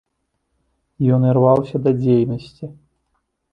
Ён 1.17 1.21
ірваўся 1.33 1.77
да 1.85 1.91
дзейнасці. 2.01 2.65